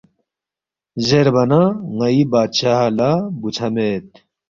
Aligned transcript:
زیربا 1.05 1.43
نہ 1.49 1.61
”ن٘ئی 1.95 2.21
بادشاہ 2.31 2.81
لہ 2.97 3.11
بُوژھا 3.39 3.67
مید 3.73 4.05